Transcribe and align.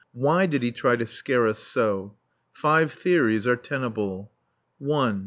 Why 0.13 0.47
did 0.47 0.63
he 0.63 0.71
try 0.71 0.95
to 0.95 1.05
scare 1.05 1.45
us 1.45 1.59
so? 1.59 2.15
Five 2.53 2.91
theories 2.91 3.45
are 3.45 3.55
tenable: 3.55 4.31
(1.) 4.79 5.09
M. 5.09 5.19